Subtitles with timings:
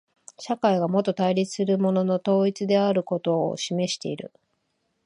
[0.39, 4.33] 社会がもと対立するものの統一であることを示している。